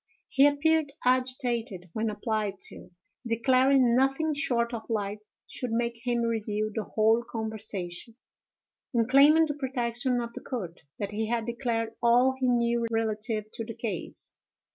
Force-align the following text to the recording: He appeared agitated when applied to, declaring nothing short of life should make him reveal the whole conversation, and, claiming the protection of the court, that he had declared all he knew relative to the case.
He 0.29 0.47
appeared 0.47 0.91
agitated 1.05 1.91
when 1.93 2.09
applied 2.09 2.59
to, 2.69 2.89
declaring 3.27 3.95
nothing 3.95 4.33
short 4.33 4.73
of 4.73 4.89
life 4.89 5.19
should 5.45 5.69
make 5.71 6.03
him 6.07 6.23
reveal 6.23 6.71
the 6.73 6.85
whole 6.85 7.21
conversation, 7.21 8.15
and, 8.95 9.07
claiming 9.07 9.45
the 9.45 9.53
protection 9.53 10.19
of 10.19 10.33
the 10.33 10.41
court, 10.41 10.81
that 10.97 11.11
he 11.11 11.27
had 11.27 11.45
declared 11.45 11.93
all 12.01 12.33
he 12.39 12.47
knew 12.47 12.87
relative 12.89 13.51
to 13.51 13.63
the 13.63 13.75
case. 13.75 14.33